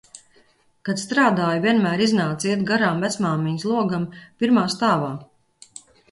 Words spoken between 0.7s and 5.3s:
Kad strādāju, vienmēr iznāca iet garām vecmāmiņas logam, pirmā stāvā.